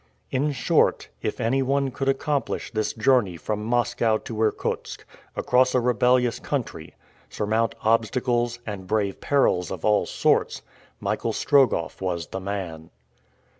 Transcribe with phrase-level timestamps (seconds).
[0.31, 6.39] In short, if anyone could accomplish this journey from Moscow to Irkutsk, across a rebellious
[6.39, 6.95] country,
[7.29, 10.63] surmount obstacles, and brave perils of all sorts,
[10.99, 12.89] Michael Strogoff was the man.